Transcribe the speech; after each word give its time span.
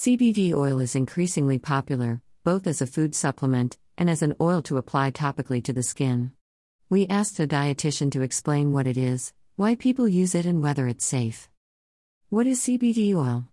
CBD 0.00 0.54
oil 0.54 0.80
is 0.80 0.96
increasingly 0.96 1.58
popular, 1.58 2.22
both 2.42 2.66
as 2.66 2.80
a 2.80 2.86
food 2.86 3.14
supplement 3.14 3.76
and 3.98 4.08
as 4.08 4.22
an 4.22 4.34
oil 4.40 4.62
to 4.62 4.78
apply 4.78 5.10
topically 5.10 5.62
to 5.62 5.74
the 5.74 5.82
skin. 5.82 6.32
We 6.88 7.06
asked 7.08 7.38
a 7.38 7.46
dietitian 7.46 8.10
to 8.12 8.22
explain 8.22 8.72
what 8.72 8.86
it 8.86 8.96
is, 8.96 9.34
why 9.56 9.74
people 9.74 10.08
use 10.08 10.34
it, 10.34 10.46
and 10.46 10.62
whether 10.62 10.88
it's 10.88 11.04
safe. 11.04 11.50
What 12.30 12.46
is 12.46 12.60
CBD 12.60 13.14
oil? 13.14 13.48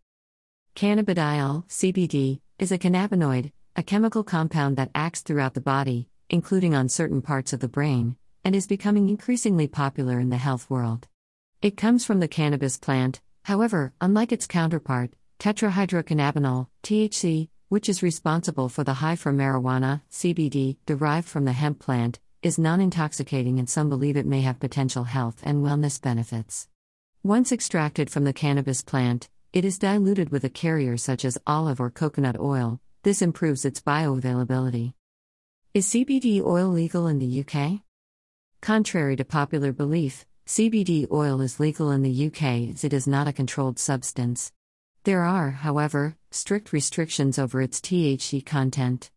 Cannabidiol, 0.74 1.68
CBD, 1.68 2.40
is 2.58 2.72
a 2.72 2.78
cannabinoid, 2.78 3.52
a 3.76 3.84
chemical 3.84 4.24
compound 4.24 4.78
that 4.78 4.92
acts 4.96 5.20
throughout 5.20 5.54
the 5.54 5.60
body, 5.60 6.08
including 6.30 6.74
on 6.74 6.88
certain 6.88 7.22
parts 7.22 7.52
of 7.52 7.60
the 7.60 7.68
brain, 7.68 8.16
and 8.46 8.56
is 8.56 8.68
becoming 8.68 9.10
increasingly 9.10 9.68
popular 9.68 10.18
in 10.18 10.30
the 10.30 10.38
health 10.38 10.70
world. 10.70 11.10
It 11.62 11.76
comes 11.76 12.06
from 12.06 12.22
the 12.22 12.30
cannabis 12.30 12.78
plant, 12.78 13.20
however, 13.44 13.92
unlike 14.00 14.32
its 14.32 14.48
counterpart, 14.48 15.12
tetrahydrocannabinol, 15.40 16.68
THC, 16.84 17.50
which 17.70 17.90
is 17.90 18.04
responsible 18.04 18.70
for 18.70 18.84
the 18.84 18.96
high 18.96 19.16
from 19.16 19.38
marijuana, 19.38 20.02
CBD, 20.12 20.78
derived 20.86 21.28
from 21.28 21.46
the 21.46 21.54
hemp 21.54 21.80
plant, 21.80 22.20
is 22.42 22.58
non 22.58 22.80
intoxicating 22.80 23.60
and 23.60 23.70
some 23.70 23.90
believe 23.90 24.16
it 24.16 24.26
may 24.26 24.42
have 24.42 24.60
potential 24.60 25.04
health 25.04 25.42
and 25.44 25.64
wellness 25.64 26.02
benefits. 26.02 26.68
Once 27.24 27.52
extracted 27.52 28.10
from 28.10 28.24
the 28.24 28.34
cannabis 28.34 28.82
plant, 28.82 29.30
it 29.54 29.66
is 29.66 29.80
diluted 29.80 30.30
with 30.30 30.44
a 30.44 30.50
carrier 30.50 30.98
such 30.98 31.26
as 31.26 31.38
olive 31.48 31.80
or 31.80 31.90
coconut 31.90 32.40
oil, 32.40 32.80
this 33.04 33.22
improves 33.22 33.66
its 33.66 33.82
bioavailability. 33.82 34.94
Is 35.74 35.88
CBD 35.88 36.42
oil 36.42 36.70
legal 36.70 37.08
in 37.08 37.20
the 37.20 37.44
UK? 37.44 37.82
Contrary 38.62 39.16
to 39.16 39.26
popular 39.26 39.72
belief, 39.72 40.26
CBD 40.46 41.10
oil 41.12 41.42
is 41.42 41.60
legal 41.60 41.92
in 41.92 42.04
the 42.04 42.28
UK 42.28 42.74
as 42.74 42.84
it 42.84 42.94
is 42.94 43.08
not 43.08 43.28
a 43.28 43.34
controlled 43.34 43.78
substance. 43.78 44.52
There 45.08 45.24
are, 45.24 45.52
however, 45.52 46.18
strict 46.32 46.74
restrictions 46.74 47.40
over 47.40 47.62
its 47.62 47.80
THC 47.80 48.46
content. 48.46 49.10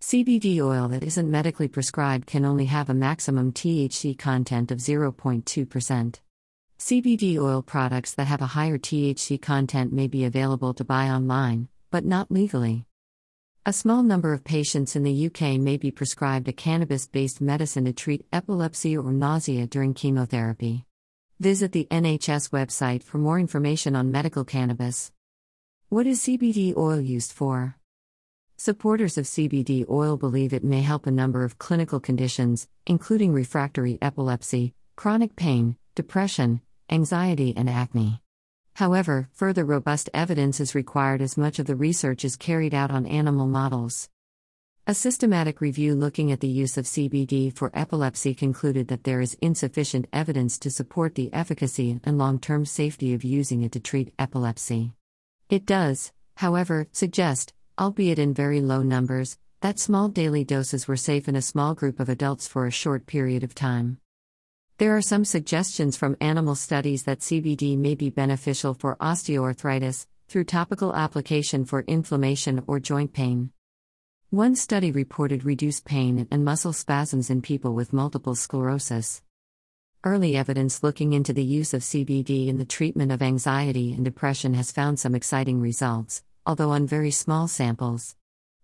CBD 0.00 0.60
oil 0.60 0.86
that 0.86 1.02
isn't 1.02 1.28
medically 1.28 1.66
prescribed 1.66 2.28
can 2.28 2.44
only 2.44 2.66
have 2.66 2.88
a 2.88 2.94
maximum 2.94 3.50
THC 3.50 4.16
content 4.16 4.70
of 4.70 4.78
0.2%. 4.78 6.14
CBD 6.78 7.38
oil 7.38 7.60
products 7.60 8.14
that 8.14 8.28
have 8.28 8.40
a 8.40 8.54
higher 8.54 8.78
THC 8.78 9.42
content 9.42 9.92
may 9.92 10.06
be 10.06 10.24
available 10.24 10.72
to 10.74 10.84
buy 10.84 11.08
online, 11.08 11.66
but 11.90 12.04
not 12.04 12.30
legally. 12.30 12.84
A 13.66 13.72
small 13.72 14.04
number 14.04 14.32
of 14.32 14.44
patients 14.44 14.94
in 14.94 15.02
the 15.02 15.26
UK 15.26 15.58
may 15.58 15.76
be 15.76 15.90
prescribed 15.90 16.46
a 16.46 16.52
cannabis 16.52 17.08
based 17.08 17.40
medicine 17.40 17.86
to 17.86 17.92
treat 17.92 18.24
epilepsy 18.32 18.96
or 18.96 19.12
nausea 19.12 19.66
during 19.66 19.92
chemotherapy. 19.92 20.86
Visit 21.40 21.72
the 21.72 21.88
NHS 21.90 22.50
website 22.50 23.02
for 23.02 23.18
more 23.18 23.40
information 23.40 23.96
on 23.96 24.12
medical 24.12 24.44
cannabis. 24.44 25.10
What 25.92 26.06
is 26.06 26.20
CBD 26.20 26.74
oil 26.74 27.02
used 27.02 27.34
for? 27.34 27.76
Supporters 28.56 29.18
of 29.18 29.26
CBD 29.26 29.86
oil 29.90 30.16
believe 30.16 30.54
it 30.54 30.64
may 30.64 30.80
help 30.80 31.06
a 31.06 31.10
number 31.10 31.44
of 31.44 31.58
clinical 31.58 32.00
conditions, 32.00 32.66
including 32.86 33.34
refractory 33.34 33.98
epilepsy, 34.00 34.72
chronic 34.96 35.36
pain, 35.36 35.76
depression, 35.94 36.62
anxiety, 36.88 37.52
and 37.54 37.68
acne. 37.68 38.22
However, 38.72 39.28
further 39.34 39.66
robust 39.66 40.08
evidence 40.14 40.60
is 40.60 40.74
required 40.74 41.20
as 41.20 41.36
much 41.36 41.58
of 41.58 41.66
the 41.66 41.76
research 41.76 42.24
is 42.24 42.36
carried 42.36 42.72
out 42.72 42.90
on 42.90 43.04
animal 43.04 43.46
models. 43.46 44.08
A 44.86 44.94
systematic 44.94 45.60
review 45.60 45.94
looking 45.94 46.32
at 46.32 46.40
the 46.40 46.48
use 46.48 46.78
of 46.78 46.86
CBD 46.86 47.54
for 47.54 47.70
epilepsy 47.74 48.32
concluded 48.32 48.88
that 48.88 49.04
there 49.04 49.20
is 49.20 49.36
insufficient 49.42 50.06
evidence 50.10 50.58
to 50.60 50.70
support 50.70 51.16
the 51.16 51.30
efficacy 51.34 52.00
and 52.02 52.16
long 52.16 52.38
term 52.38 52.64
safety 52.64 53.12
of 53.12 53.24
using 53.24 53.60
it 53.60 53.72
to 53.72 53.78
treat 53.78 54.14
epilepsy. 54.18 54.94
It 55.48 55.66
does, 55.66 56.12
however, 56.36 56.88
suggest, 56.92 57.52
albeit 57.78 58.18
in 58.18 58.34
very 58.34 58.60
low 58.60 58.82
numbers, 58.82 59.38
that 59.60 59.78
small 59.78 60.08
daily 60.08 60.44
doses 60.44 60.88
were 60.88 60.96
safe 60.96 61.28
in 61.28 61.36
a 61.36 61.42
small 61.42 61.74
group 61.74 62.00
of 62.00 62.08
adults 62.08 62.48
for 62.48 62.66
a 62.66 62.70
short 62.70 63.06
period 63.06 63.44
of 63.44 63.54
time. 63.54 63.98
There 64.78 64.96
are 64.96 65.02
some 65.02 65.24
suggestions 65.24 65.96
from 65.96 66.16
animal 66.20 66.54
studies 66.56 67.04
that 67.04 67.20
CBD 67.20 67.78
may 67.78 67.94
be 67.94 68.10
beneficial 68.10 68.74
for 68.74 68.96
osteoarthritis 68.96 70.06
through 70.28 70.44
topical 70.44 70.94
application 70.94 71.64
for 71.64 71.82
inflammation 71.82 72.64
or 72.66 72.80
joint 72.80 73.12
pain. 73.12 73.52
One 74.30 74.56
study 74.56 74.90
reported 74.90 75.44
reduced 75.44 75.84
pain 75.84 76.26
and 76.30 76.44
muscle 76.44 76.72
spasms 76.72 77.28
in 77.28 77.42
people 77.42 77.74
with 77.74 77.92
multiple 77.92 78.34
sclerosis. 78.34 79.22
Early 80.04 80.36
evidence 80.36 80.82
looking 80.82 81.12
into 81.12 81.32
the 81.32 81.44
use 81.44 81.72
of 81.72 81.82
CBD 81.82 82.48
in 82.48 82.58
the 82.58 82.64
treatment 82.64 83.12
of 83.12 83.22
anxiety 83.22 83.92
and 83.92 84.04
depression 84.04 84.52
has 84.54 84.72
found 84.72 84.98
some 84.98 85.14
exciting 85.14 85.60
results, 85.60 86.24
although 86.44 86.70
on 86.70 86.88
very 86.88 87.12
small 87.12 87.46
samples. 87.46 88.16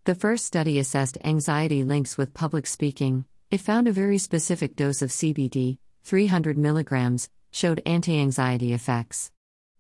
The 0.03 0.17
first 0.17 0.45
study 0.45 0.81
assessed 0.81 1.17
anxiety 1.23 1.85
links 1.85 2.19
with 2.19 2.35
public 2.35 2.67
speaking. 2.67 3.25
It 3.53 3.61
found 3.61 3.87
a 3.87 3.93
very 3.93 4.19
specific 4.19 4.75
dose 4.75 5.01
of 5.01 5.11
CBD, 5.11 5.79
300 6.03 6.57
mg, 6.57 7.29
showed 7.53 7.83
anti 7.87 8.19
anxiety 8.19 8.73
effects. 8.73 9.31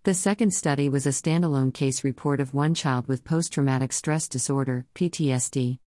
The 0.05 0.15
second 0.15 0.55
study 0.55 0.89
was 0.89 1.07
a 1.07 1.11
standalone 1.11 1.75
case 1.75 2.05
report 2.05 2.39
of 2.39 2.55
one 2.55 2.75
child 2.75 3.09
with 3.09 3.25
post 3.25 3.53
traumatic 3.53 3.93
stress 3.93 4.29
disorder, 4.29 4.87
PTSD. 4.95 5.81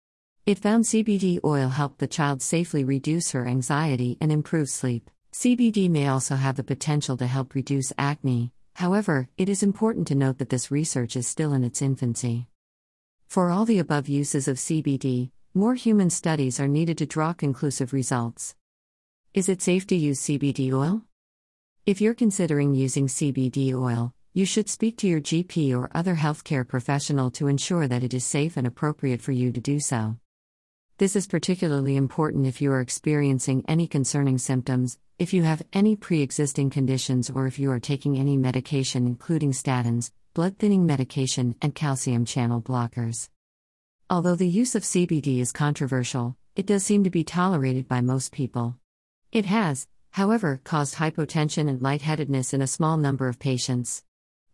It 0.46 0.60
found 0.60 0.84
CBD 0.84 1.40
oil 1.46 1.70
helped 1.70 2.00
the 2.00 2.08
child 2.08 2.42
safely 2.42 2.84
reduce 2.84 3.31
her 3.31 3.48
anxiety 3.48 4.18
and 4.20 4.34
improve 4.34 4.68
sleep. 4.68 5.10
CBD 5.34 5.90
may 5.90 6.08
also 6.08 6.36
have 6.36 6.58
the 6.58 6.64
potential 6.64 7.16
to 7.16 7.25
help 7.25 7.56
reduce 7.56 7.94
acne, 7.97 8.52
however, 8.74 9.30
it 9.38 9.47
is 9.47 9.64
important 9.64 10.08
to 10.08 10.16
note 10.16 10.40
that 10.40 10.50
this 10.50 10.69
research 10.69 11.16
is 11.16 11.25
still 11.25 11.53
in 11.53 11.64
its 11.64 11.81
infancy. 11.81 12.47
For 13.28 13.50
all 13.50 13.64
the 13.64 13.80
above 13.80 14.09
uses 14.09 14.50
of 14.50 14.58
CBD, 14.58 15.31
more 15.53 15.75
human 15.75 16.09
studies 16.09 16.59
are 16.59 16.68
needed 16.68 16.97
to 16.97 17.06
draw 17.06 17.31
conclusive 17.31 17.94
results. 17.94 18.56
Is 19.34 19.47
it 19.47 19.62
safe 19.62 19.88
to 19.88 19.96
use 19.96 20.19
CBD 20.19 20.74
oil? 20.74 21.03
If 21.86 22.02
you're 22.02 22.13
considering 22.13 22.75
using 22.75 23.08
CBD 23.08 23.74
oil, 23.74 24.13
you 24.34 24.46
should 24.46 24.69
speak 24.69 24.98
to 24.98 25.08
your 25.08 25.22
GP 25.22 25.74
or 25.78 25.90
other 25.96 26.16
healthcare 26.16 26.68
professional 26.68 27.31
to 27.31 27.48
ensure 27.48 27.88
that 27.88 28.03
it 28.03 28.13
is 28.13 28.25
safe 28.25 28.58
and 28.58 28.68
appropriate 28.68 29.22
for 29.22 29.31
you 29.31 29.53
to 29.53 29.62
do 29.62 29.80
so. 29.80 30.18
This 31.01 31.16
is 31.16 31.25
particularly 31.25 31.95
important 31.95 32.45
if 32.45 32.62
you 32.62 32.72
are 32.72 32.79
experiencing 32.79 33.66
any 33.67 33.88
concerning 33.88 34.38
symptoms, 34.38 35.00
if 35.17 35.34
you 35.34 35.41
have 35.41 35.63
any 35.73 35.95
pre 35.95 36.22
existing 36.22 36.69
conditions, 36.69 37.28
or 37.28 37.47
if 37.47 37.57
you 37.57 37.72
are 37.72 37.79
taking 37.79 38.19
any 38.19 38.38
medication, 38.38 39.07
including 39.07 39.51
statins, 39.51 40.12
blood 40.35 40.59
thinning 40.59 40.85
medication, 40.85 41.56
and 41.59 41.73
calcium 41.73 42.23
channel 42.23 42.62
blockers. 42.62 43.29
Although 44.12 44.35
the 44.35 44.47
use 44.47 44.75
of 44.75 44.84
CBD 44.84 45.39
is 45.39 45.51
controversial, 45.51 46.38
it 46.56 46.67
does 46.67 46.84
seem 46.84 47.03
to 47.03 47.09
be 47.09 47.23
tolerated 47.23 47.88
by 47.88 48.01
most 48.01 48.31
people. 48.31 48.78
It 49.31 49.45
has, 49.45 49.88
however, 50.12 50.62
caused 50.63 50.97
hypotension 50.97 51.68
and 51.68 51.81
lightheadedness 51.81 52.53
in 52.53 52.62
a 52.62 52.68
small 52.68 52.97
number 52.97 53.28
of 53.28 53.39
patients. 53.39 54.03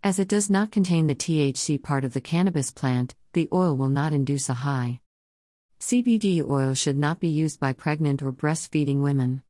As 0.01 0.17
it 0.17 0.29
does 0.29 0.49
not 0.49 0.71
contain 0.71 1.07
the 1.07 1.13
THC 1.13 1.83
part 1.83 2.05
of 2.05 2.13
the 2.13 2.21
cannabis 2.21 2.71
plant, 2.71 3.15
the 3.33 3.49
oil 3.51 3.75
will 3.75 3.89
not 3.89 4.13
induce 4.13 4.47
a 4.47 4.53
high. 4.53 5.01
CBD 5.79 6.41
oil 6.41 6.73
should 6.73 6.97
not 6.97 7.19
be 7.19 7.27
used 7.27 7.59
by 7.59 7.71
pregnant 7.71 8.23
or 8.23 8.31
breastfeeding 8.31 9.01
women. 9.01 9.43